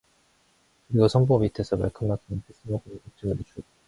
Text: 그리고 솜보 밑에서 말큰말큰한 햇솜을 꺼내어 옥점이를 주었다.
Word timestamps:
그리고 0.87 1.07
솜보 1.07 1.37
밑에서 1.37 1.77
말큰말큰한 1.77 2.41
햇솜을 2.49 2.79
꺼내어 2.83 2.99
옥점이를 3.07 3.43
주었다. 3.43 3.69